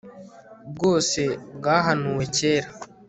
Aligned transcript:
bwose 0.73 1.21
bwahanuwe 1.57 2.23
kera 2.37 2.67